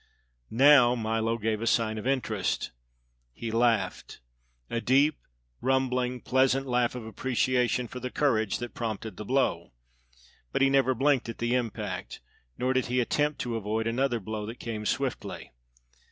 Now 0.49 0.95
Milo 0.95 1.37
gave 1.37 1.69
sign 1.69 1.99
of 1.99 2.07
interest. 2.07 2.71
He 3.33 3.51
laughed: 3.51 4.19
a 4.67 4.81
deep, 4.81 5.19
rumbling, 5.61 6.21
pleasant 6.21 6.65
laugh 6.65 6.95
of 6.95 7.05
appreciation 7.05 7.87
for 7.87 7.99
the 7.99 8.09
courage 8.09 8.57
that 8.57 8.73
prompted 8.73 9.17
the 9.17 9.25
blow; 9.25 9.73
but 10.51 10.63
he 10.63 10.71
never 10.71 10.95
blinked 10.95 11.29
at 11.29 11.37
the 11.37 11.53
impact, 11.53 12.19
nor 12.57 12.73
did 12.73 12.87
he 12.87 12.99
attempt 12.99 13.41
to 13.41 13.55
avoid 13.55 13.85
another 13.85 14.19
blow 14.19 14.47
that 14.47 14.57
came 14.57 14.87
swiftly. 14.87 15.51